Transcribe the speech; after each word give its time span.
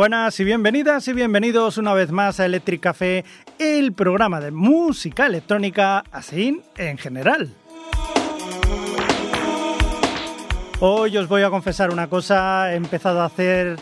Buenas 0.00 0.40
y 0.40 0.44
bienvenidas 0.44 1.06
y 1.08 1.12
bienvenidos 1.12 1.76
una 1.76 1.92
vez 1.92 2.10
más 2.10 2.40
a 2.40 2.46
Electric 2.46 2.80
Café, 2.80 3.22
el 3.58 3.92
programa 3.92 4.40
de 4.40 4.50
música 4.50 5.26
electrónica 5.26 6.04
así 6.10 6.62
en 6.78 6.96
general. 6.96 7.52
Hoy 10.80 11.18
os 11.18 11.28
voy 11.28 11.42
a 11.42 11.50
confesar 11.50 11.90
una 11.90 12.08
cosa, 12.08 12.72
he 12.72 12.76
empezado 12.76 13.20
a 13.20 13.26
hacer 13.26 13.76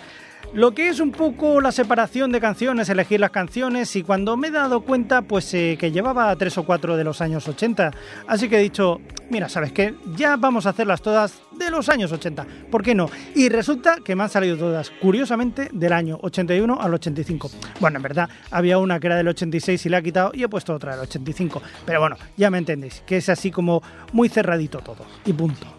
lo 0.54 0.72
que 0.72 0.88
es 0.88 1.00
un 1.00 1.12
poco 1.12 1.60
la 1.60 1.72
separación 1.72 2.32
de 2.32 2.40
canciones, 2.40 2.88
elegir 2.88 3.20
las 3.20 3.30
canciones 3.30 3.94
y 3.96 4.02
cuando 4.02 4.36
me 4.36 4.48
he 4.48 4.50
dado 4.50 4.80
cuenta 4.80 5.22
pues 5.22 5.52
eh, 5.54 5.76
que 5.78 5.90
llevaba 5.90 6.34
tres 6.36 6.56
o 6.58 6.64
cuatro 6.64 6.96
de 6.96 7.04
los 7.04 7.20
años 7.20 7.46
80, 7.46 7.90
así 8.26 8.48
que 8.48 8.56
he 8.56 8.62
dicho, 8.62 9.00
mira, 9.30 9.48
¿sabes 9.48 9.72
qué? 9.72 9.94
Ya 10.16 10.36
vamos 10.36 10.66
a 10.66 10.70
hacerlas 10.70 11.02
todas 11.02 11.40
de 11.52 11.70
los 11.70 11.88
años 11.88 12.12
80, 12.12 12.46
¿por 12.70 12.82
qué 12.82 12.94
no? 12.94 13.10
Y 13.34 13.48
resulta 13.48 13.98
que 14.02 14.16
me 14.16 14.22
han 14.22 14.30
salido 14.30 14.56
todas, 14.56 14.90
curiosamente, 14.90 15.68
del 15.72 15.92
año 15.92 16.18
81 16.22 16.80
al 16.80 16.94
85. 16.94 17.50
Bueno, 17.80 17.96
en 17.96 18.02
verdad, 18.02 18.28
había 18.50 18.78
una 18.78 18.98
que 19.00 19.08
era 19.08 19.16
del 19.16 19.28
86 19.28 19.86
y 19.86 19.88
la 19.88 19.98
he 19.98 20.02
quitado 20.02 20.30
y 20.32 20.44
he 20.44 20.48
puesto 20.48 20.74
otra 20.74 20.92
del 20.92 21.00
85, 21.00 21.62
pero 21.84 22.00
bueno, 22.00 22.16
ya 22.36 22.50
me 22.50 22.58
entendéis, 22.58 23.02
que 23.06 23.18
es 23.18 23.28
así 23.28 23.50
como 23.50 23.82
muy 24.12 24.28
cerradito 24.28 24.78
todo, 24.78 25.04
y 25.24 25.32
punto. 25.32 25.77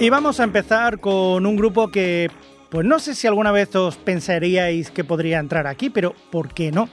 Y 0.00 0.10
vamos 0.10 0.38
a 0.38 0.44
empezar 0.44 1.00
con 1.00 1.44
un 1.44 1.56
grupo 1.56 1.88
que, 1.88 2.30
pues 2.70 2.86
no 2.86 3.00
sé 3.00 3.16
si 3.16 3.26
alguna 3.26 3.50
vez 3.50 3.74
os 3.74 3.96
pensaríais 3.96 4.92
que 4.92 5.02
podría 5.02 5.40
entrar 5.40 5.66
aquí, 5.66 5.90
pero 5.90 6.14
¿por 6.30 6.54
qué 6.54 6.70
no? 6.70 6.88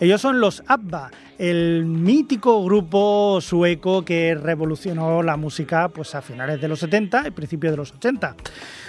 Ellos 0.00 0.22
son 0.22 0.40
los 0.40 0.62
ABBA, 0.66 1.10
el 1.36 1.84
mítico 1.84 2.64
grupo 2.64 3.38
sueco 3.42 4.02
que 4.02 4.34
revolucionó 4.34 5.22
la 5.22 5.36
música 5.36 5.90
pues 5.90 6.14
a 6.14 6.22
finales 6.22 6.58
de 6.58 6.68
los 6.68 6.80
70 6.80 7.28
y 7.28 7.30
principios 7.32 7.72
de 7.72 7.76
los 7.76 7.92
80. 7.92 8.34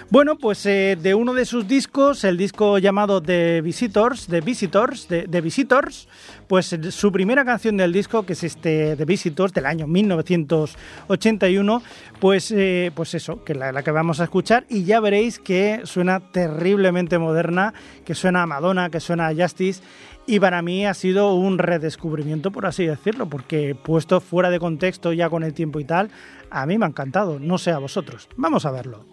Bueno, 0.10 0.38
pues 0.38 0.66
eh, 0.66 0.98
de 1.02 1.14
uno 1.14 1.34
de 1.34 1.46
sus 1.46 1.68
discos, 1.68 2.24
el 2.24 2.38
disco 2.38 2.78
llamado 2.78 3.22
The 3.22 3.62
Visitors, 3.62 4.28
The 4.28 4.42
Visitors, 4.42 5.08
The, 5.08 5.42
Visitors, 5.42 6.08
pues 6.48 6.78
su 6.90 7.12
primera 7.12 7.46
canción 7.46 7.78
del 7.78 7.94
disco, 7.94 8.26
que 8.26 8.34
es 8.34 8.44
este 8.44 8.98
The 8.98 9.06
Visitors 9.06 9.54
del 9.54 9.66
año 9.66 9.88
1981, 9.88 11.84
pues, 12.20 12.52
eh, 12.52 12.92
pues 12.94 13.14
eso, 13.14 13.44
que 13.46 13.56
la, 13.56 13.72
la 13.72 13.84
que 13.84 13.92
vamos 13.92 14.20
a 14.20 14.26
escuchar 14.26 14.66
y 14.70 14.84
ya 14.84 15.00
veréis 15.00 15.40
que 15.40 15.82
suena 15.86 16.20
terriblemente 16.20 17.18
moderna, 17.18 17.74
que 18.06 18.14
suena 18.14 18.44
a 18.44 18.48
Madonna, 18.48 18.90
que 18.90 19.00
suena 19.00 19.28
a 19.28 19.34
Justice 19.34 19.82
y 20.26 20.40
para 20.40 20.62
mí 20.62 20.86
ha 20.86 20.94
sido 20.94 21.34
un 21.34 21.58
redescubrimiento, 21.58 22.52
por 22.52 22.66
así 22.66 22.86
decirlo, 22.86 23.28
porque 23.28 23.76
puesto 23.76 24.22
fuera 24.22 24.50
de 24.50 24.60
contexto 24.60 25.14
ya 25.14 25.30
con 25.30 25.44
el 25.44 25.54
tiempo 25.54 25.80
y 25.80 25.86
tal, 25.86 26.10
a 26.50 26.66
mí 26.66 26.78
me 26.78 26.86
ha 26.86 26.90
encantado, 26.90 27.40
no 27.40 27.58
sé 27.58 27.72
a 27.72 27.80
vosotros. 27.80 28.28
Vamos 28.36 28.66
a 28.66 28.72
verlo. 28.72 29.06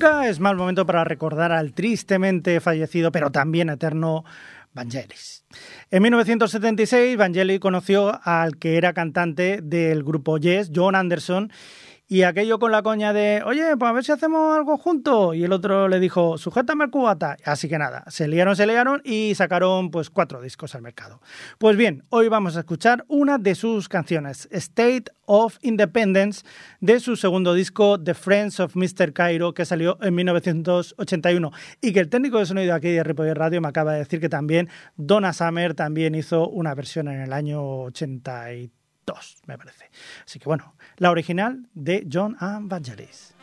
Nunca 0.00 0.30
es 0.30 0.40
mal 0.40 0.56
momento 0.56 0.86
para 0.86 1.04
recordar 1.04 1.52
al 1.52 1.74
tristemente 1.74 2.58
fallecido, 2.60 3.12
pero 3.12 3.30
también 3.30 3.68
eterno 3.68 4.24
Vangelis. 4.72 5.44
En 5.90 6.02
1976, 6.02 7.18
Vangelis 7.18 7.60
conoció 7.60 8.18
al 8.24 8.56
que 8.56 8.78
era 8.78 8.94
cantante 8.94 9.60
del 9.62 10.02
grupo 10.02 10.38
Yes, 10.38 10.70
John 10.74 10.94
Anderson, 10.94 11.52
y 12.10 12.24
aquello 12.24 12.58
con 12.58 12.72
la 12.72 12.82
coña 12.82 13.12
de, 13.12 13.40
oye, 13.46 13.76
pues 13.76 13.88
a 13.88 13.92
ver 13.92 14.02
si 14.02 14.10
hacemos 14.10 14.56
algo 14.56 14.76
juntos. 14.76 15.36
Y 15.36 15.44
el 15.44 15.52
otro 15.52 15.86
le 15.86 16.00
dijo, 16.00 16.38
sujétame 16.38 16.82
el 16.82 16.90
cubata. 16.90 17.36
Así 17.44 17.68
que 17.68 17.78
nada, 17.78 18.02
se 18.08 18.26
liaron, 18.26 18.56
se 18.56 18.66
liaron 18.66 19.00
y 19.04 19.32
sacaron 19.36 19.92
pues 19.92 20.10
cuatro 20.10 20.42
discos 20.42 20.74
al 20.74 20.82
mercado. 20.82 21.20
Pues 21.58 21.76
bien, 21.76 22.02
hoy 22.08 22.26
vamos 22.26 22.56
a 22.56 22.60
escuchar 22.60 23.04
una 23.06 23.38
de 23.38 23.54
sus 23.54 23.88
canciones, 23.88 24.48
State 24.50 25.04
of 25.26 25.58
Independence, 25.62 26.44
de 26.80 26.98
su 26.98 27.14
segundo 27.14 27.54
disco, 27.54 28.02
The 28.02 28.14
Friends 28.14 28.58
of 28.58 28.74
Mr. 28.74 29.12
Cairo, 29.12 29.54
que 29.54 29.64
salió 29.64 29.96
en 30.02 30.12
1981. 30.12 31.52
Y 31.80 31.92
que 31.92 32.00
el 32.00 32.08
técnico 32.08 32.40
de 32.40 32.46
sonido 32.46 32.74
aquí 32.74 32.88
de 32.88 33.04
Ripoller 33.04 33.38
Radio 33.38 33.60
me 33.60 33.68
acaba 33.68 33.92
de 33.92 34.00
decir 34.00 34.18
que 34.18 34.28
también 34.28 34.68
Donna 34.96 35.32
Summer 35.32 35.74
también 35.74 36.16
hizo 36.16 36.48
una 36.48 36.74
versión 36.74 37.06
en 37.06 37.20
el 37.20 37.32
año 37.32 37.62
83 37.82 38.80
me 39.46 39.58
parece. 39.58 39.90
Así 40.24 40.38
que 40.38 40.46
bueno, 40.46 40.74
la 41.00 41.10
original 41.10 41.66
de 41.74 42.06
John 42.06 42.36
Evangelis. 42.42 43.39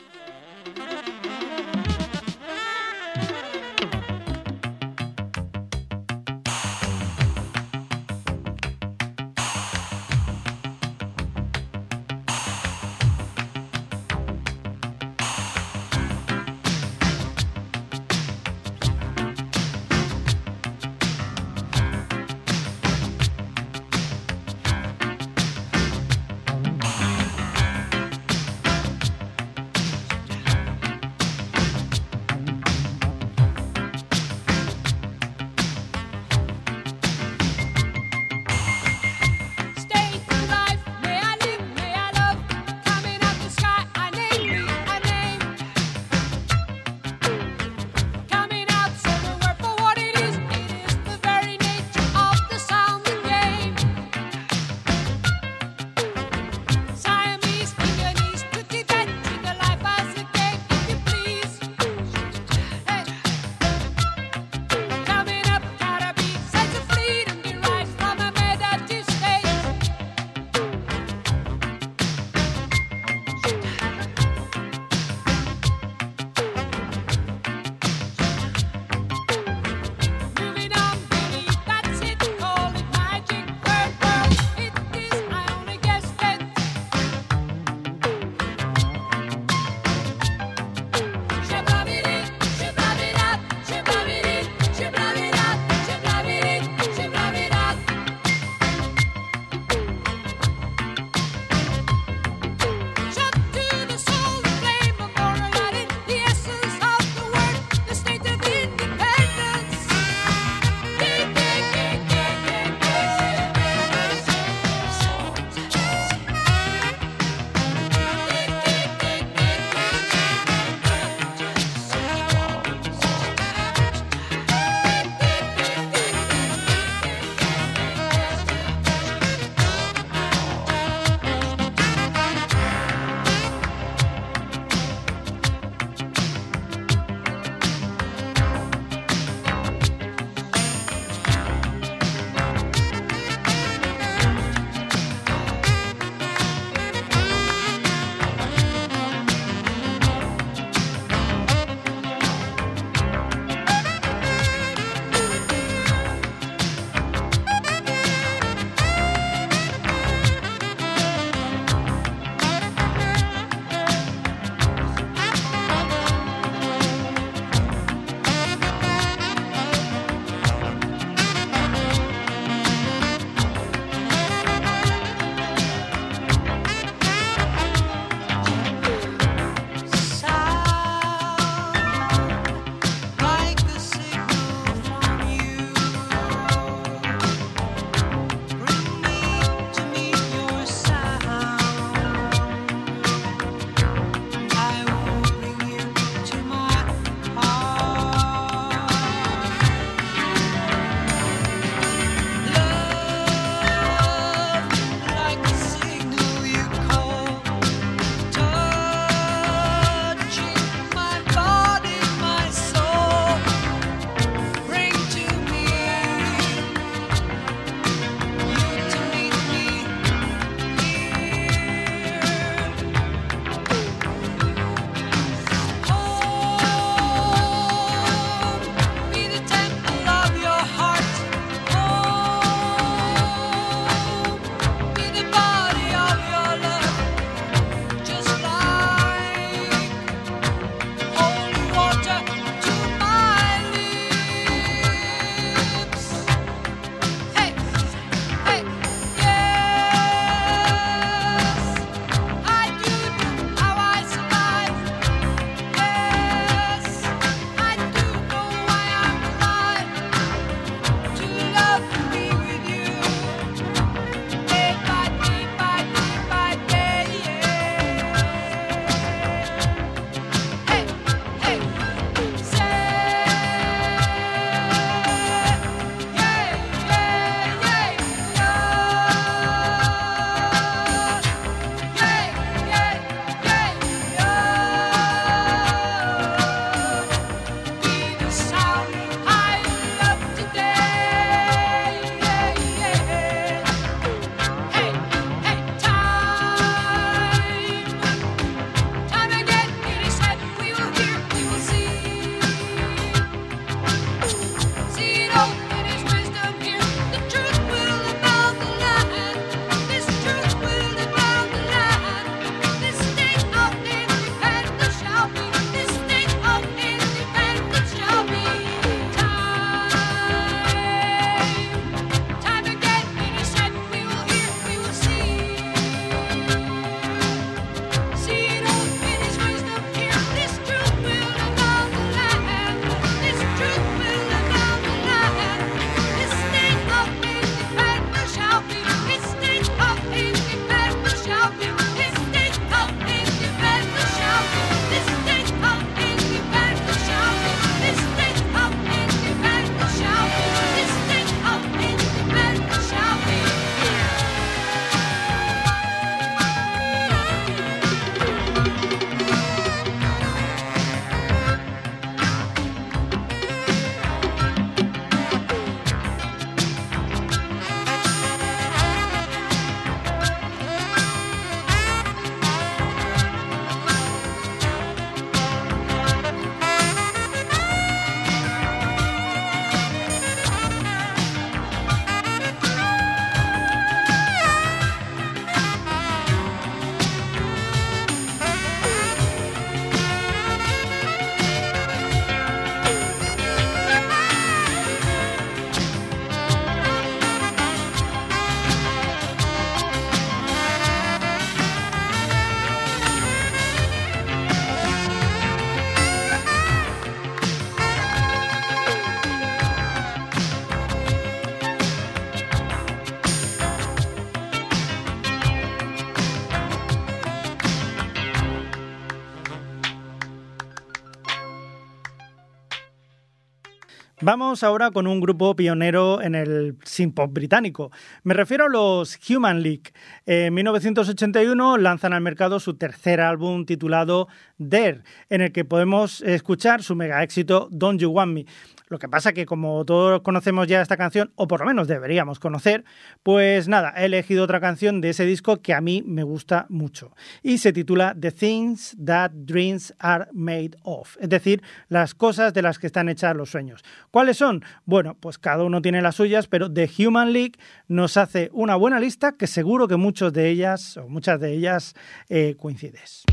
Vamos 424.19 424.63
ahora 424.63 424.89
con 424.89 425.05
un 425.05 425.19
grupo 425.19 425.55
pionero 425.55 426.23
en 426.23 426.33
el 426.33 426.75
synth-pop 426.83 427.31
británico. 427.31 427.91
Me 428.23 428.33
refiero 428.33 428.65
a 428.65 428.67
los 428.67 429.19
Human 429.29 429.61
League. 429.61 429.91
En 430.25 430.55
1981 430.55 431.77
lanzan 431.77 432.13
al 432.13 432.21
mercado 432.21 432.59
su 432.59 432.73
tercer 432.73 433.21
álbum 433.21 433.67
titulado 433.67 434.27
Dare, 434.57 435.03
en 435.29 435.41
el 435.41 435.51
que 435.51 435.65
podemos 435.65 436.21
escuchar 436.21 436.81
su 436.81 436.95
mega 436.95 437.21
éxito 437.21 437.67
Don't 437.69 438.01
You 438.01 438.09
Want 438.09 438.33
Me. 438.33 438.45
Lo 438.87 438.99
que 438.99 439.09
pasa 439.09 439.33
que 439.33 439.45
como 439.45 439.83
todos 439.85 440.21
conocemos 440.21 440.67
ya 440.67 440.81
esta 440.81 440.95
canción, 440.95 441.31
o 441.35 441.47
por 441.47 441.59
lo 441.59 441.65
menos 441.65 441.87
deberíamos 441.87 442.39
conocer, 442.39 442.85
pues 443.21 443.67
nada, 443.67 443.93
he 443.97 444.05
elegido 444.05 444.43
otra 444.43 444.61
canción 444.61 445.01
de 445.01 445.09
ese 445.09 445.25
disco 445.25 445.61
que 445.61 445.73
a 445.73 445.81
mí 445.81 446.03
me 446.05 446.23
gusta 446.23 446.65
mucho. 446.69 447.13
Y 447.43 447.57
se 447.57 447.73
titula 447.73 448.15
The 448.19 448.31
Things 448.31 448.95
That 449.03 449.31
Dreams 449.31 449.93
Are 449.99 450.27
Made 450.31 450.71
Of, 450.83 451.17
es 451.19 451.29
decir, 451.29 451.61
las 451.89 452.15
cosas 452.15 452.53
de 452.53 452.61
las 452.61 452.79
que 452.79 452.87
están 452.87 453.09
hechas 453.09 453.35
los 453.35 453.49
sueños. 453.49 453.83
¿Cuáles 454.09 454.37
son? 454.37 454.63
Bueno, 454.85 455.17
pues 455.19 455.37
cada 455.37 455.63
uno 455.63 455.81
tiene 455.81 456.01
las 456.01 456.15
suyas, 456.15 456.47
pero 456.47 456.71
The 456.71 456.89
Human 456.99 457.33
League 457.33 457.53
nos 457.87 458.15
hace 458.15 458.49
una 458.53 458.75
buena 458.75 458.99
lista 458.99 459.33
que 459.33 459.47
seguro 459.47 459.87
que 459.87 459.97
muchos 459.97 460.31
de 460.31 460.49
ellas, 460.49 460.95
o 460.97 461.09
muchas 461.09 461.39
de 461.39 461.51
ellas, 461.51 461.93
eh, 462.29 462.55
coincides. 462.57 463.23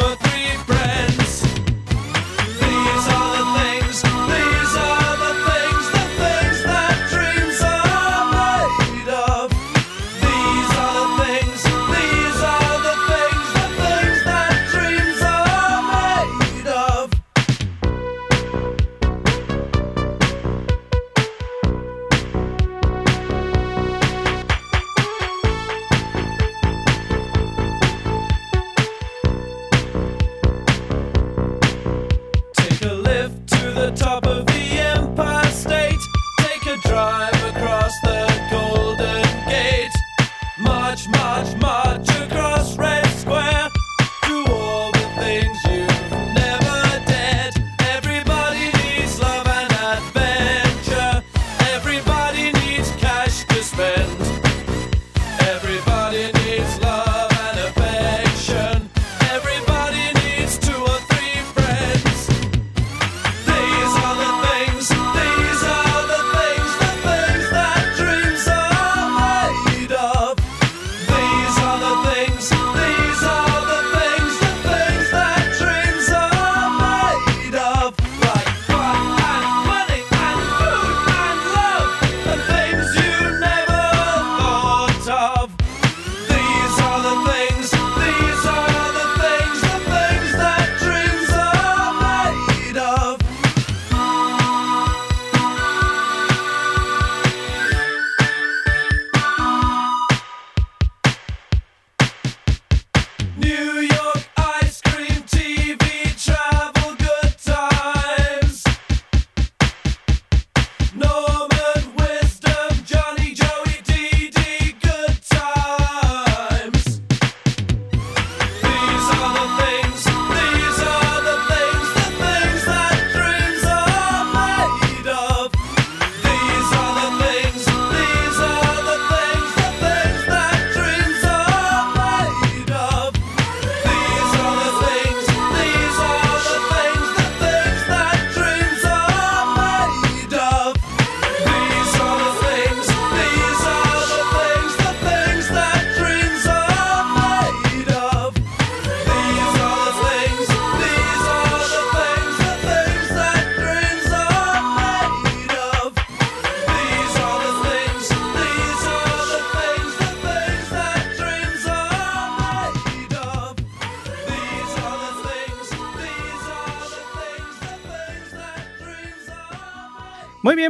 you 0.00 0.06
a 0.06 0.27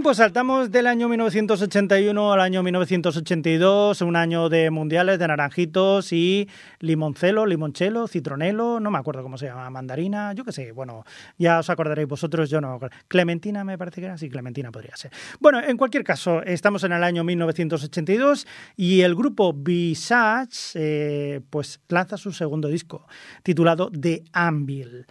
pues 0.09 0.17
saltamos 0.17 0.71
del 0.71 0.87
año 0.87 1.07
1981 1.07 2.33
al 2.33 2.41
año 2.41 2.63
1982, 2.63 4.01
un 4.01 4.17
año 4.17 4.49
de 4.49 4.71
mundiales 4.71 5.19
de 5.19 5.29
naranjitos 5.29 6.15
y 6.15 6.49
limoncelo, 6.81 7.45
limonchelo, 7.45 8.09
citronelo, 8.09 8.81
no 8.81 8.91
me 8.91 8.97
acuerdo 8.97 9.23
cómo 9.23 9.37
se 9.37 9.45
llama, 9.45 9.69
mandarina, 9.69 10.33
yo 10.33 10.47
qué 10.47 10.53
sé, 10.53 10.73
bueno, 10.73 11.05
ya 11.37 11.59
os 11.59 11.69
acordaréis 11.69 12.09
vosotros, 12.09 12.49
yo 12.49 12.59
no. 12.63 12.81
Clementina 13.07 13.65
me 13.65 13.77
parece 13.77 14.01
que 14.01 14.07
era, 14.07 14.17
sí, 14.17 14.31
Clementina 14.31 14.73
podría 14.73 14.97
ser. 14.97 15.11
Bueno, 15.41 15.61
en 15.61 15.77
cualquier 15.77 16.05
caso, 16.05 16.43
estamos 16.43 16.85
en 16.85 16.93
el 16.93 17.05
año 17.05 17.23
1982 17.23 18.47
y 18.77 19.03
el 19.03 19.15
grupo 19.15 19.53
Visage 19.53 20.71
eh, 20.73 21.43
pues 21.51 21.81
lanza 21.91 22.17
su 22.17 22.33
segundo 22.33 22.69
disco, 22.69 23.07
titulado 23.43 23.91
The 23.91 24.25
Anvil. 24.33 25.05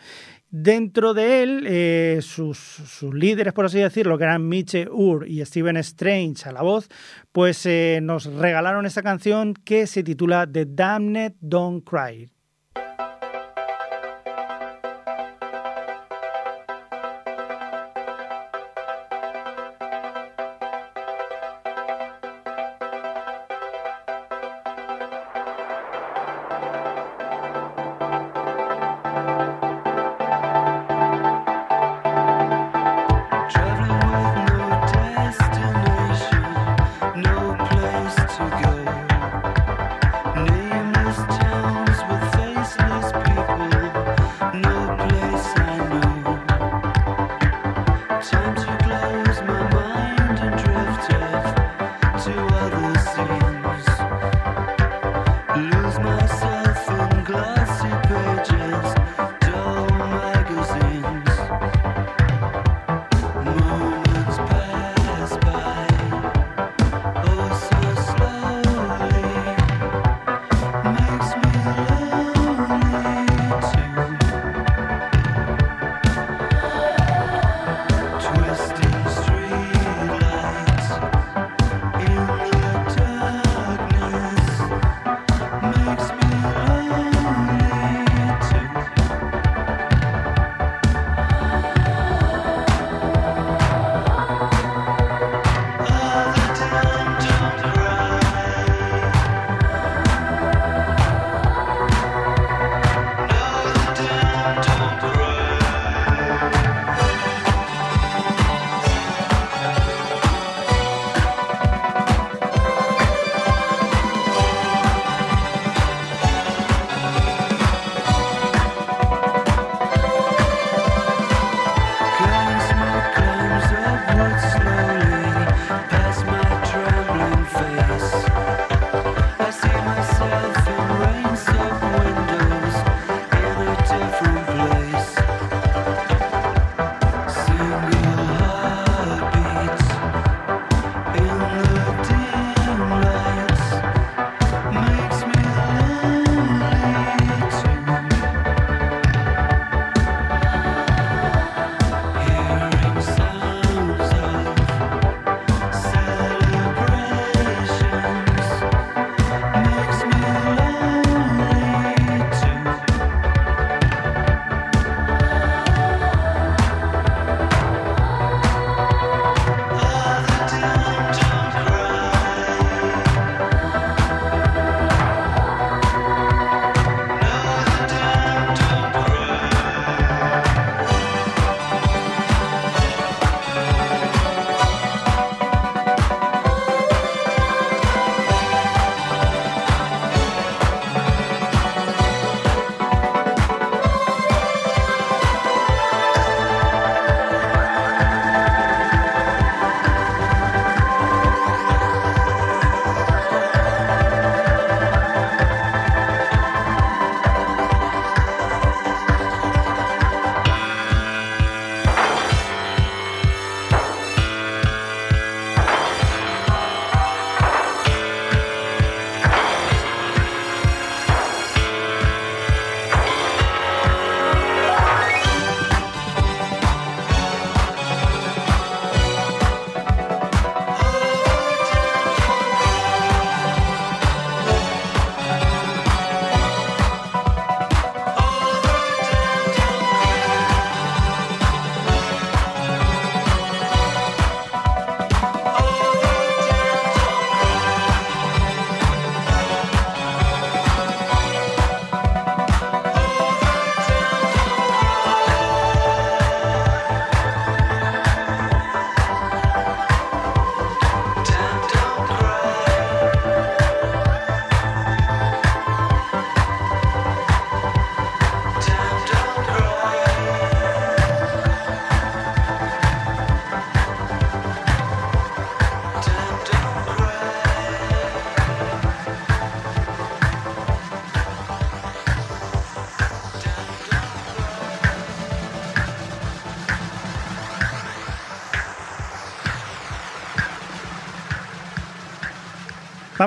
Dentro 0.49 1.13
de 1.13 1.43
él, 1.43 1.65
eh, 1.67 2.19
sus, 2.21 3.03
líderes, 3.13 3.51
por 3.51 3.65
así 3.65 3.79
decirlo, 3.79 4.17
que 4.17 4.23
eran 4.23 4.47
Mitch 4.47 4.87
Ur 4.89 5.27
y 5.27 5.43
Steven 5.45 5.75
Strange 5.77 6.47
a 6.47 6.53
la 6.53 6.61
voz, 6.61 6.87
pues 7.33 7.65
eh, 7.65 7.99
nos 8.01 8.25
regalaron 8.25 8.85
esta 8.85 9.01
canción 9.01 9.53
que 9.53 9.87
se 9.87 10.03
titula 10.03 10.47
The 10.49 10.65
Damned 10.65 11.35
Don't 11.41 11.83
Cry. 11.83 12.29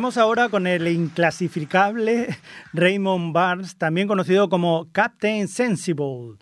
Vamos 0.00 0.16
ahora 0.16 0.48
con 0.48 0.66
el 0.66 0.88
inclasificable 0.88 2.28
Raymond 2.72 3.34
Barnes, 3.34 3.76
también 3.76 4.08
conocido 4.08 4.48
como 4.48 4.88
Captain 4.92 5.46
Sensible. 5.46 6.38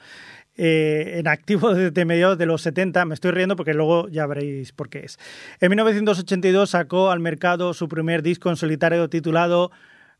eh, 0.57 1.15
en 1.19 1.27
activo 1.27 1.75
desde 1.75 2.05
mediados 2.05 2.39
de 2.39 2.47
los 2.47 2.63
70. 2.63 3.05
Me 3.05 3.15
estoy 3.15 3.33
riendo 3.33 3.57
porque 3.57 3.75
luego 3.75 4.09
ya 4.11 4.29
veréis 4.29 4.71
por 4.71 4.89
qué 4.89 5.01
es. 5.01 5.19
En 5.59 5.71
1982 5.71 6.71
sacó 6.71 7.11
al 7.11 7.19
mercado 7.19 7.75
su 7.75 7.89
primer 7.89 8.23
disco 8.23 8.49
en 8.49 8.55
solitario 8.55 9.09
titulado 9.11 9.73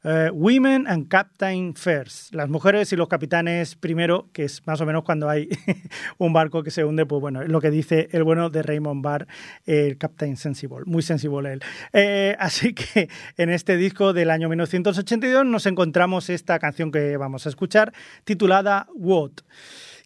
eh, 0.05 0.31
Women 0.33 0.87
and 0.87 1.09
Captain 1.09 1.75
First, 1.75 2.35
las 2.35 2.49
mujeres 2.49 2.93
y 2.93 2.97
los 2.97 3.09
capitanes 3.09 3.75
primero, 3.75 4.29
que 4.33 4.45
es 4.45 4.65
más 4.67 4.81
o 4.81 4.87
menos 4.87 5.03
cuando 5.03 5.29
hay 5.29 5.49
un 6.19 6.33
barco 6.33 6.63
que 6.63 6.71
se 6.71 6.85
hunde, 6.85 7.05
pues 7.05 7.21
bueno, 7.21 7.43
es 7.43 7.49
lo 7.49 7.61
que 7.61 7.71
dice 7.71 8.09
el 8.13 8.23
bueno 8.23 8.49
de 8.49 8.63
Raymond 8.63 9.03
Barr, 9.03 9.27
el 9.67 9.99
Captain 9.99 10.37
Sensible, 10.37 10.85
muy 10.87 11.03
sensible 11.03 11.55
él. 11.55 11.63
Eh, 11.93 12.37
así 12.39 12.75
que 12.75 13.09
en 13.37 13.51
este 13.51 13.77
disco 13.77 14.13
del 14.13 14.31
año 14.31 14.49
1982 14.49 15.45
nos 15.45 15.67
encontramos 15.67 16.31
esta 16.31 16.59
canción 16.59 16.93
que 16.93 17.17
vamos 17.17 17.47
a 17.47 17.49
escuchar, 17.49 17.93
titulada 18.25 18.87
What. 18.95 19.33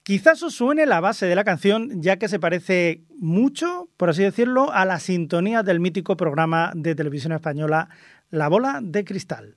Quizás 0.04 0.42
os 0.42 0.54
suene 0.54 0.84
la 0.84 1.00
base 1.00 1.26
de 1.26 1.36
la 1.36 1.44
canción, 1.44 2.02
ya 2.02 2.16
que 2.16 2.28
se 2.28 2.40
parece 2.40 3.04
mucho, 3.20 3.88
por 3.96 4.10
así 4.10 4.22
decirlo, 4.22 4.72
a 4.72 4.84
la 4.84 4.98
sintonía 4.98 5.62
del 5.62 5.78
mítico 5.78 6.16
programa 6.16 6.72
de 6.74 6.96
televisión 6.96 7.32
española 7.32 7.88
La 8.30 8.48
Bola 8.48 8.80
de 8.82 9.04
Cristal. 9.04 9.56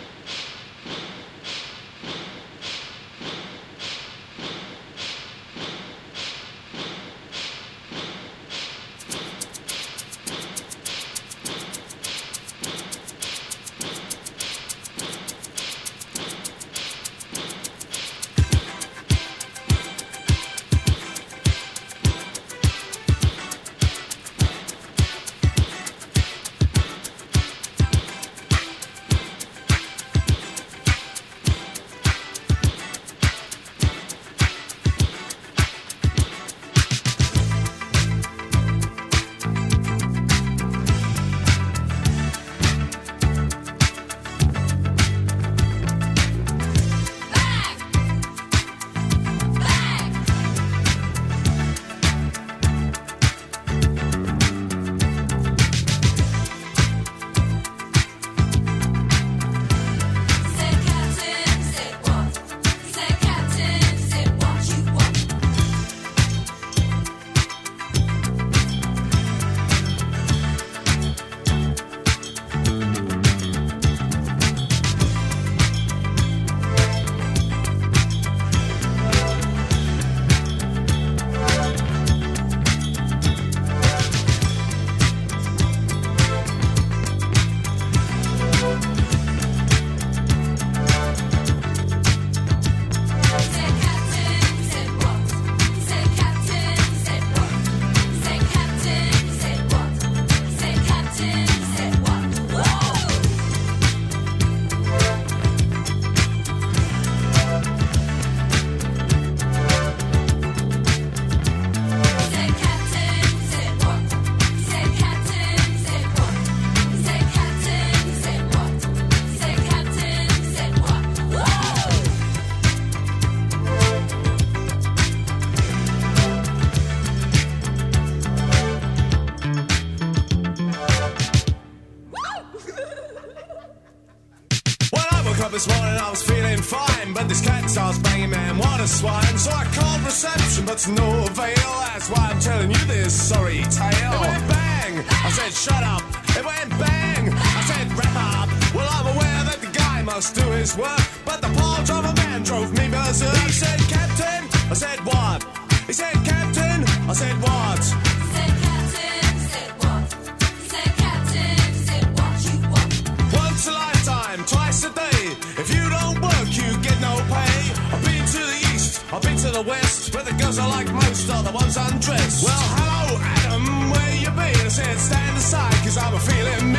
the 169.63 169.69
West, 169.69 170.13
where 170.13 170.23
the 170.23 170.33
girls 170.33 170.57
I 170.57 170.65
like 170.67 170.91
most 170.91 171.29
are 171.29 171.43
the 171.43 171.51
ones 171.51 171.77
undressed. 171.77 172.43
Well, 172.43 172.65
hello, 172.77 173.19
Adam, 173.21 173.91
where 173.91 174.15
you 174.15 174.29
been? 174.29 174.65
I 174.65 174.69
said, 174.69 174.97
stand 174.97 175.37
aside, 175.37 175.73
cause 175.83 175.97
I'm 175.97 176.13
a 176.13 176.19
feeling 176.19 176.70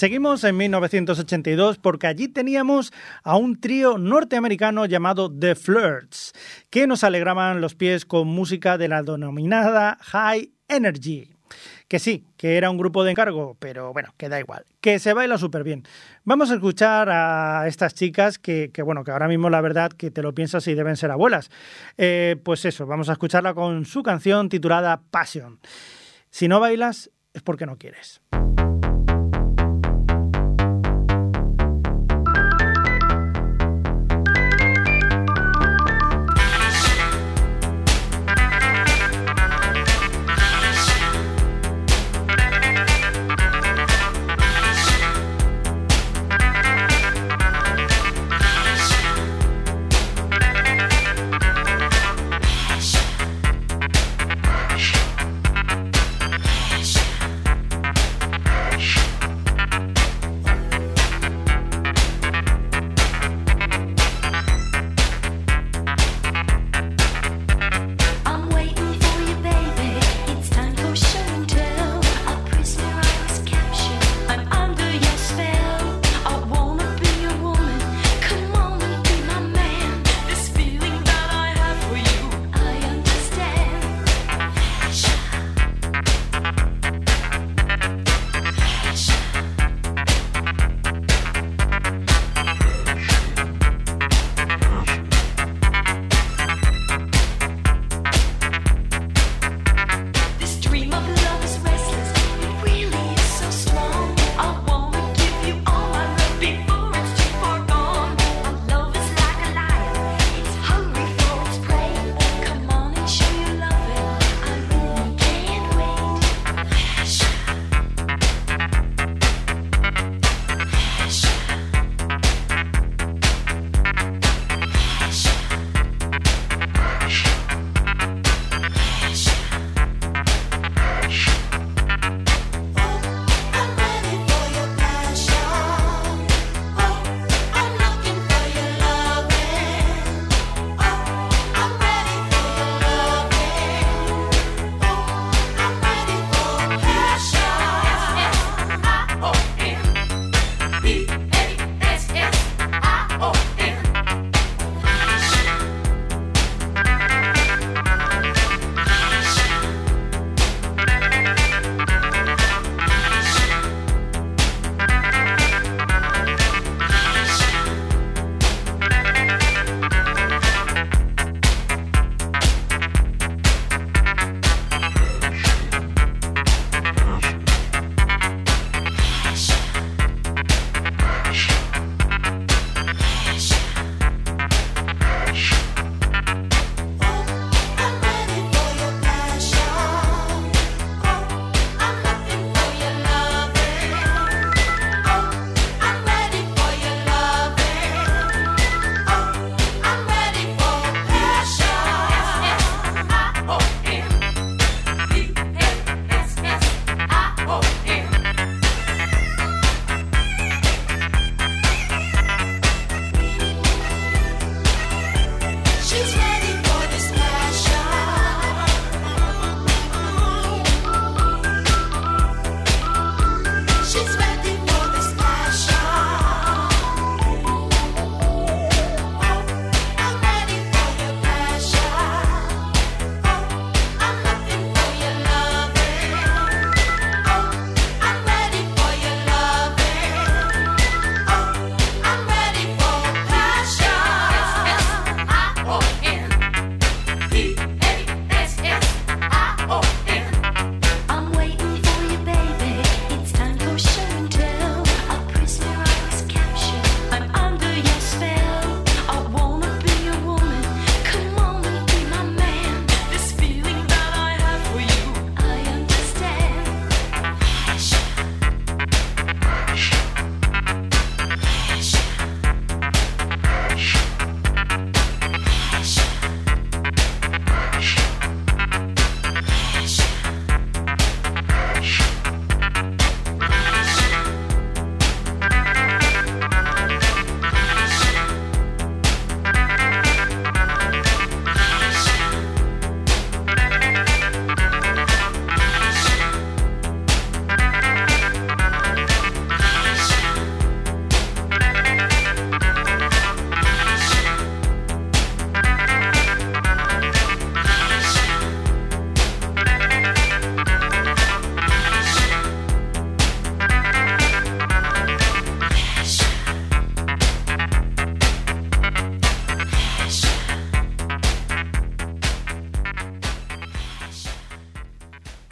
Seguimos 0.00 0.44
en 0.44 0.56
1982 0.56 1.76
porque 1.76 2.06
allí 2.06 2.26
teníamos 2.26 2.90
a 3.22 3.36
un 3.36 3.60
trío 3.60 3.98
norteamericano 3.98 4.86
llamado 4.86 5.30
The 5.30 5.54
Flirts, 5.54 6.32
que 6.70 6.86
nos 6.86 7.04
alegraban 7.04 7.60
los 7.60 7.74
pies 7.74 8.06
con 8.06 8.26
música 8.26 8.78
de 8.78 8.88
la 8.88 9.02
denominada 9.02 9.98
High 10.00 10.52
Energy. 10.68 11.28
Que 11.86 11.98
sí, 11.98 12.24
que 12.38 12.56
era 12.56 12.70
un 12.70 12.78
grupo 12.78 13.04
de 13.04 13.10
encargo, 13.10 13.58
pero 13.58 13.92
bueno, 13.92 14.14
que 14.16 14.30
da 14.30 14.40
igual, 14.40 14.64
que 14.80 14.98
se 14.98 15.12
baila 15.12 15.36
súper 15.36 15.64
bien. 15.64 15.82
Vamos 16.24 16.50
a 16.50 16.54
escuchar 16.54 17.10
a 17.10 17.68
estas 17.68 17.92
chicas 17.92 18.38
que, 18.38 18.72
bueno, 18.82 19.04
que 19.04 19.10
ahora 19.10 19.28
mismo 19.28 19.50
la 19.50 19.60
verdad 19.60 19.92
que 19.92 20.10
te 20.10 20.22
lo 20.22 20.34
piensas 20.34 20.66
y 20.66 20.72
deben 20.72 20.96
ser 20.96 21.10
abuelas. 21.10 21.50
Eh, 21.98 22.36
pues 22.42 22.64
eso, 22.64 22.86
vamos 22.86 23.10
a 23.10 23.12
escucharla 23.12 23.52
con 23.52 23.84
su 23.84 24.02
canción 24.02 24.48
titulada 24.48 25.02
Passion. 25.10 25.60
Si 26.30 26.48
no 26.48 26.58
bailas, 26.58 27.10
es 27.34 27.42
porque 27.42 27.66
no 27.66 27.76
quieres. 27.76 28.22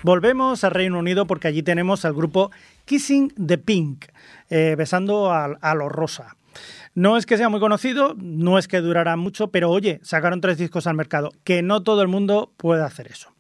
Volvemos 0.09 0.65
al 0.65 0.71
Reino 0.71 0.99
Unido 0.99 1.27
porque 1.27 1.49
allí 1.49 1.63
tenemos 1.63 2.07
al 2.07 2.15
grupo 2.15 2.51
Kissing 2.87 3.29
the 3.35 3.59
Pink, 3.59 4.07
eh, 4.49 4.75
besando 4.75 5.31
a, 5.31 5.59
a 5.61 5.75
rosa. 5.75 6.39
No 6.95 7.19
es 7.19 7.27
que 7.27 7.37
sea 7.37 7.51
muy 7.51 7.61
conocido, 7.61 8.15
no 8.17 8.57
es 8.59 8.69
que 8.69 8.81
durará 8.81 9.19
mucho, 9.19 9.49
pero 9.49 9.69
oye, 9.69 10.01
sacaron 10.03 10.41
tres 10.41 10.57
discos 10.57 10.87
al 10.87 10.97
mercado, 10.97 11.31
que 11.45 11.61
no 11.61 11.83
todo 11.83 12.01
el 12.01 12.09
mundo 12.09 12.55
puede 12.57 12.83
hacer 12.85 13.09
eso. 13.09 13.35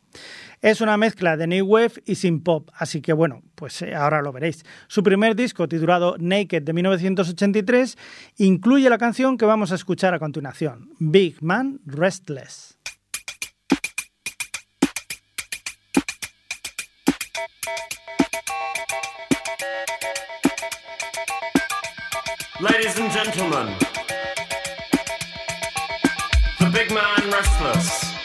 Es 0.60 0.82
una 0.82 0.98
mezcla 0.98 1.38
de 1.38 1.46
New 1.46 1.64
Wave 1.64 2.02
y 2.04 2.16
Synth 2.16 2.44
Pop, 2.44 2.68
así 2.74 3.00
que 3.00 3.14
bueno, 3.14 3.40
pues 3.54 3.80
eh, 3.80 3.94
ahora 3.94 4.20
lo 4.20 4.30
veréis. 4.30 4.66
Su 4.88 5.02
primer 5.02 5.36
disco, 5.36 5.68
titulado 5.68 6.16
Naked 6.18 6.64
de 6.64 6.72
1983, 6.74 7.96
incluye 8.36 8.90
la 8.90 8.98
canción 8.98 9.38
que 9.38 9.46
vamos 9.46 9.72
a 9.72 9.76
escuchar 9.76 10.12
a 10.12 10.18
continuación, 10.18 10.90
Big 10.98 11.42
Man 11.42 11.80
Restless. 11.86 12.77
Ladies 22.61 22.98
and 22.98 23.09
gentlemen, 23.12 23.72
the 26.59 26.68
big 26.72 26.92
man 26.92 27.30
restless. 27.30 28.17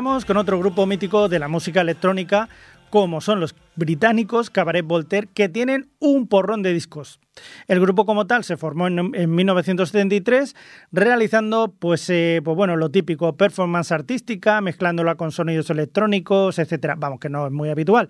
Con 0.00 0.38
otro 0.38 0.58
grupo 0.58 0.86
mítico 0.86 1.28
de 1.28 1.38
la 1.38 1.46
música 1.46 1.82
electrónica, 1.82 2.48
como 2.88 3.20
son 3.20 3.38
los 3.38 3.54
británicos 3.76 4.48
Cabaret 4.48 4.82
Voltaire, 4.82 5.28
que 5.34 5.50
tienen 5.50 5.90
un 5.98 6.26
porrón 6.26 6.62
de 6.62 6.72
discos. 6.72 7.20
El 7.68 7.80
grupo 7.80 8.06
como 8.06 8.26
tal 8.26 8.42
se 8.42 8.56
formó 8.56 8.86
en, 8.86 9.34
1973, 9.34 10.56
realizando 10.90 11.74
pues, 11.78 12.08
eh, 12.08 12.40
pues 12.42 12.56
bueno, 12.56 12.76
lo 12.76 12.90
típico, 12.90 13.36
performance 13.36 13.92
artística, 13.92 14.62
mezclándola 14.62 15.16
con 15.16 15.32
sonidos 15.32 15.68
electrónicos, 15.68 16.58
etcétera. 16.58 16.94
Vamos, 16.96 17.20
que 17.20 17.28
no 17.28 17.46
es 17.46 17.52
muy 17.52 17.68
habitual. 17.68 18.08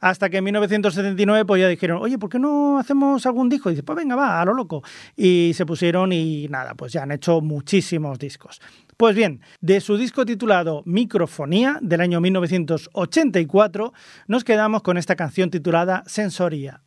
Hasta 0.00 0.30
que 0.30 0.38
en 0.38 0.44
1979 0.44 1.44
pues 1.44 1.60
ya 1.60 1.68
dijeron, 1.68 1.98
oye, 2.00 2.16
¿por 2.18 2.30
qué 2.30 2.38
no 2.38 2.78
hacemos 2.78 3.26
algún 3.26 3.50
disco? 3.50 3.68
Y 3.68 3.74
dice, 3.74 3.82
pues 3.82 3.96
venga, 3.96 4.16
va, 4.16 4.40
a 4.40 4.44
lo 4.46 4.54
loco. 4.54 4.82
Y 5.14 5.52
se 5.54 5.66
pusieron 5.66 6.14
y 6.14 6.48
nada, 6.48 6.74
pues 6.74 6.94
ya 6.94 7.02
han 7.02 7.12
hecho 7.12 7.42
muchísimos 7.42 8.18
discos. 8.18 8.62
Pues 8.96 9.14
bien, 9.14 9.42
de 9.60 9.82
su 9.82 9.98
disco 9.98 10.24
titulado 10.24 10.82
Microfonía 10.86 11.78
del 11.82 12.00
año 12.00 12.18
1984, 12.22 13.92
nos 14.26 14.42
quedamos 14.42 14.82
con 14.82 14.96
esta 14.96 15.16
canción 15.16 15.50
titulada 15.50 16.02
Sensoría. 16.06 16.80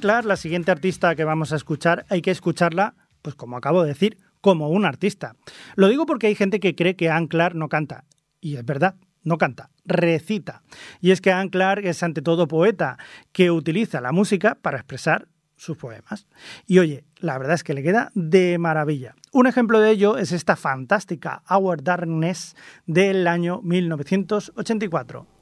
Monclar, 0.00 0.24
la 0.24 0.36
siguiente 0.36 0.70
artista 0.70 1.14
que 1.14 1.24
vamos 1.24 1.52
a 1.52 1.56
escuchar, 1.56 2.06
hay 2.08 2.22
que 2.22 2.30
escucharla, 2.30 2.94
pues 3.20 3.34
como 3.34 3.58
acabo 3.58 3.82
de 3.82 3.88
decir, 3.88 4.16
como 4.40 4.70
un 4.70 4.86
artista. 4.86 5.36
Lo 5.76 5.88
digo 5.88 6.06
porque 6.06 6.26
hay 6.26 6.34
gente 6.34 6.58
que 6.58 6.74
cree 6.74 6.96
que 6.96 7.10
Anne 7.10 7.28
Clark 7.28 7.54
no 7.54 7.68
canta. 7.68 8.04
Y 8.40 8.56
es 8.56 8.64
verdad, 8.64 8.94
no 9.24 9.36
canta, 9.36 9.68
recita. 9.84 10.62
Y 11.02 11.10
es 11.10 11.20
que 11.20 11.32
Anne 11.32 11.50
Clark 11.50 11.84
es 11.84 12.02
ante 12.02 12.22
todo 12.22 12.48
poeta, 12.48 12.96
que 13.32 13.50
utiliza 13.50 14.00
la 14.00 14.10
música 14.10 14.54
para 14.54 14.78
expresar 14.78 15.28
sus 15.56 15.76
poemas. 15.76 16.26
Y 16.66 16.78
oye, 16.78 17.04
la 17.18 17.36
verdad 17.36 17.56
es 17.56 17.62
que 17.62 17.74
le 17.74 17.82
queda 17.82 18.10
de 18.14 18.56
maravilla. 18.56 19.16
Un 19.32 19.48
ejemplo 19.48 19.80
de 19.80 19.90
ello 19.90 20.16
es 20.16 20.32
esta 20.32 20.56
fantástica 20.56 21.42
Our 21.50 21.82
Darkness 21.82 22.56
del 22.86 23.26
año 23.26 23.60
1984. 23.62 25.39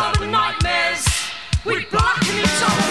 suburban 0.00 0.30
nightmares. 0.30 1.04
We 1.64 1.84
blacken 1.90 2.38
each 2.38 2.62
other. 2.62 2.89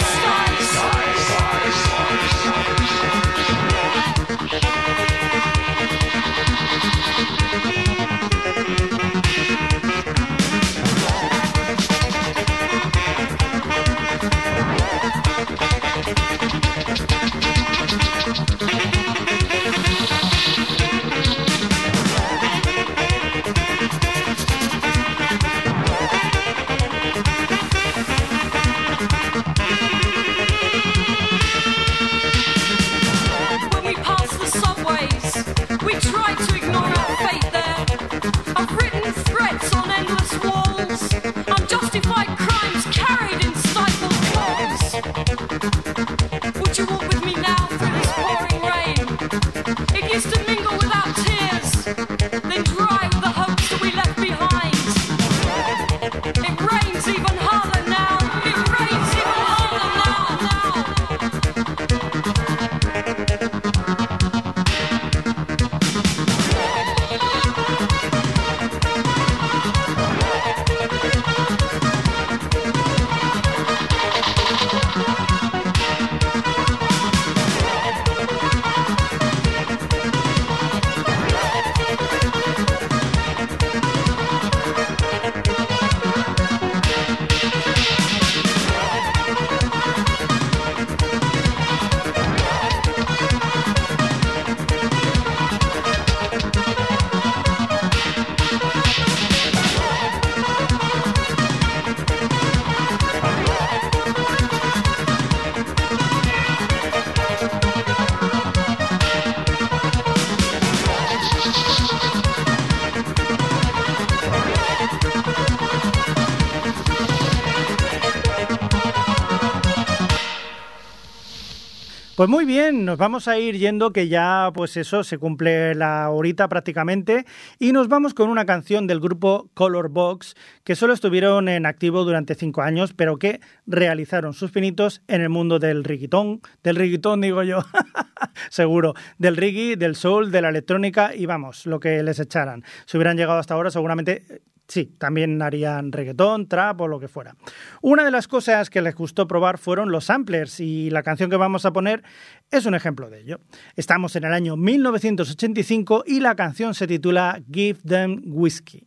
Pues 122.20 122.28
muy 122.28 122.43
bien, 122.43 122.84
nos 122.84 122.97
vamos 122.97 123.30
a 123.30 123.39
ir 123.39 123.57
yendo 123.57 123.93
que 123.93 124.09
ya 124.09 124.51
pues 124.53 124.76
eso 124.76 125.05
se 125.05 125.17
cumple 125.17 125.74
la 125.74 126.09
horita 126.09 126.49
prácticamente. 126.49 127.26
Y 127.59 127.72
nos 127.72 127.88
vamos 127.88 128.13
con 128.13 128.30
una 128.30 128.45
canción 128.45 128.88
del 128.88 128.99
grupo 128.99 129.49
Color 129.53 129.88
Box 129.88 130.36
que 130.65 130.76
solo 130.76 130.91
estuvieron 130.91 131.47
en 131.47 131.65
activo 131.65 132.03
durante 132.03 132.36
cinco 132.36 132.61
años 132.61 132.91
pero 132.91 133.20
que 133.20 133.39
realizaron 133.67 134.34
sus 134.34 134.51
pinitos 134.51 135.01
en 135.07 135.22
el 135.22 135.30
mundo 135.30 135.59
del 135.59 135.86
reggaetón, 135.86 136.41
del 136.61 136.76
reggaetón 136.76 137.22
digo 137.22 137.41
yo, 137.43 137.59
seguro, 138.49 138.95
del 139.17 139.38
reggae, 139.38 139.78
del 139.78 139.95
soul, 139.95 140.30
de 140.30 140.41
la 140.41 140.49
electrónica 140.49 141.15
y 141.15 141.26
vamos, 141.26 141.65
lo 141.65 141.80
que 141.80 142.03
les 142.03 142.20
echaran. 142.20 142.65
Si 142.86 142.97
hubieran 142.97 143.15
llegado 143.15 143.39
hasta 143.39 143.53
ahora 143.53 143.72
seguramente 143.72 144.41
Sí, 144.70 144.93
también 144.99 145.41
harían 145.41 145.91
reggaetón, 145.91 146.47
trap 146.47 146.80
o 146.82 146.88
lo 146.88 146.99
que 146.99 147.07
fuera. 147.07 147.36
Una 147.82 148.05
de 148.05 148.11
las 148.11 148.28
cosas 148.28 148.70
que 148.70 148.84
les 148.84 148.93
gustó 148.93 149.28
probar 149.28 149.57
fueron 149.57 149.91
los 149.91 150.05
samplers 150.05 150.59
y 150.59 150.91
la 150.91 151.01
canción 151.01 151.32
que 151.32 151.38
vamos 151.38 151.65
a 151.65 151.74
poner 151.74 152.03
es 152.51 152.67
un 152.67 152.76
ejemplo 152.76 153.09
de 153.09 153.22
ello. 153.22 153.39
Estamos 153.76 154.15
en 154.15 154.26
el 154.26 154.34
año 154.34 154.55
1985 154.57 156.03
y 156.05 156.20
la 156.20 156.36
canción 156.36 156.76
se 156.76 156.86
titula 156.86 157.41
Give 157.51 157.80
Them 157.84 158.22
Whiskey. 158.28 158.86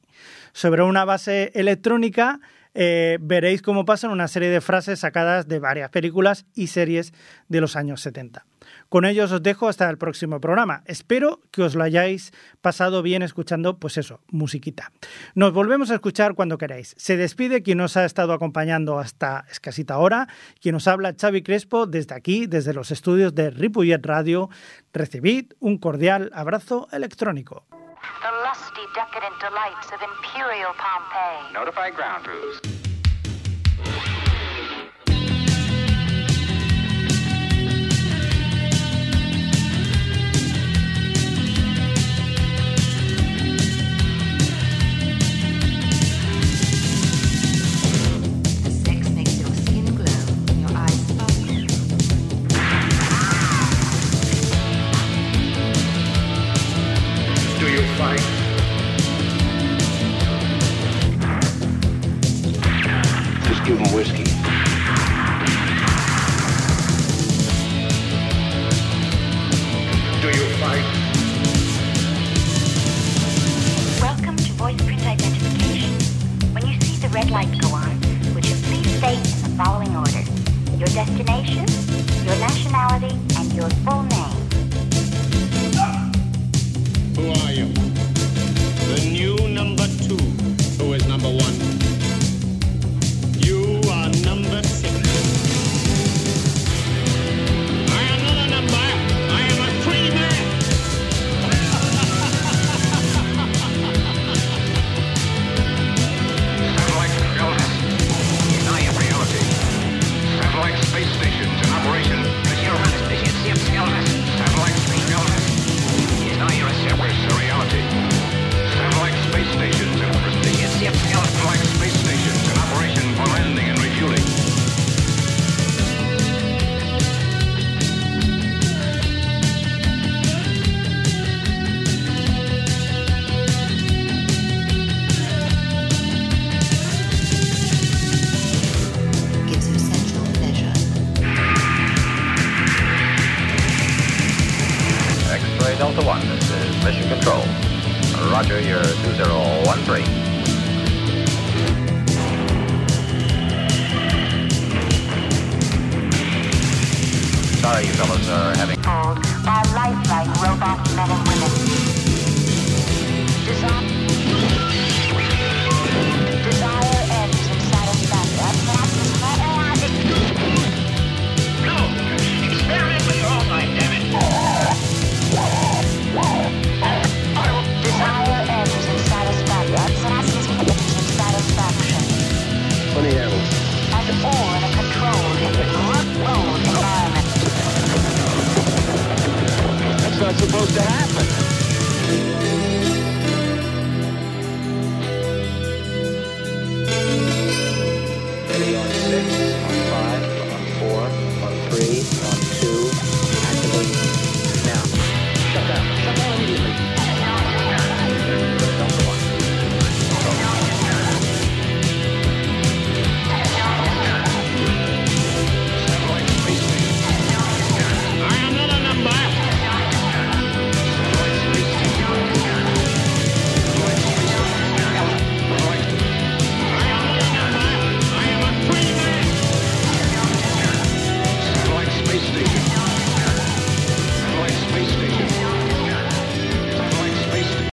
Sobre 0.52 0.84
una 0.84 1.04
base 1.04 1.50
electrónica 1.52 2.38
eh, 2.74 3.18
veréis 3.20 3.60
cómo 3.60 3.84
pasan 3.84 4.12
una 4.12 4.28
serie 4.28 4.50
de 4.50 4.60
frases 4.60 5.00
sacadas 5.00 5.48
de 5.48 5.58
varias 5.58 5.90
películas 5.90 6.46
y 6.54 6.68
series 6.68 7.12
de 7.48 7.60
los 7.60 7.74
años 7.74 8.00
70. 8.02 8.46
Con 8.92 9.06
ellos 9.06 9.32
os 9.32 9.42
dejo 9.42 9.70
hasta 9.70 9.88
el 9.88 9.96
próximo 9.96 10.38
programa. 10.38 10.82
Espero 10.84 11.40
que 11.50 11.62
os 11.62 11.74
lo 11.74 11.82
hayáis 11.82 12.30
pasado 12.60 13.00
bien 13.00 13.22
escuchando, 13.22 13.78
pues 13.78 13.96
eso, 13.96 14.20
musiquita. 14.28 14.92
Nos 15.34 15.54
volvemos 15.54 15.90
a 15.90 15.94
escuchar 15.94 16.34
cuando 16.34 16.58
queráis. 16.58 16.94
Se 16.98 17.16
despide 17.16 17.62
quien 17.62 17.78
nos 17.78 17.96
ha 17.96 18.04
estado 18.04 18.34
acompañando 18.34 18.98
hasta 18.98 19.46
escasita 19.50 19.96
hora, 19.96 20.28
quien 20.60 20.74
os 20.74 20.86
habla 20.88 21.14
Xavi 21.18 21.42
Crespo 21.42 21.86
desde 21.86 22.14
aquí, 22.14 22.46
desde 22.46 22.74
los 22.74 22.90
estudios 22.90 23.34
de 23.34 23.48
Ripollet 23.48 24.04
Radio. 24.04 24.50
Recibid 24.92 25.54
un 25.58 25.78
cordial 25.78 26.30
abrazo 26.34 26.86
electrónico. 26.92 27.64
The 27.70 28.28
lusty, 28.44 28.84
decadent 28.92 29.40
delights 29.40 29.88
of 29.88 30.02
Imperial 30.02 30.74
Pompeii. 30.76 31.50
Notify 31.54 31.90
ground 31.96 32.26
crews. 32.26 32.81